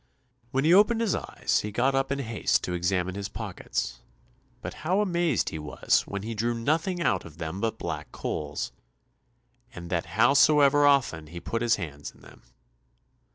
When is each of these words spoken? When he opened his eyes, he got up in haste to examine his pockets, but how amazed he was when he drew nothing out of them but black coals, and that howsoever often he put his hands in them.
When 0.49 0.63
he 0.63 0.73
opened 0.73 0.99
his 0.99 1.13
eyes, 1.13 1.59
he 1.59 1.71
got 1.71 1.93
up 1.93 2.11
in 2.11 2.17
haste 2.17 2.63
to 2.63 2.73
examine 2.73 3.13
his 3.13 3.29
pockets, 3.29 3.99
but 4.59 4.73
how 4.81 4.99
amazed 5.01 5.49
he 5.49 5.59
was 5.59 6.07
when 6.07 6.23
he 6.23 6.33
drew 6.33 6.55
nothing 6.55 6.99
out 7.03 7.23
of 7.23 7.37
them 7.37 7.61
but 7.61 7.77
black 7.77 8.11
coals, 8.11 8.71
and 9.75 9.91
that 9.91 10.07
howsoever 10.17 10.87
often 10.87 11.27
he 11.27 11.39
put 11.39 11.61
his 11.61 11.75
hands 11.75 12.09
in 12.15 12.21
them. 12.21 12.41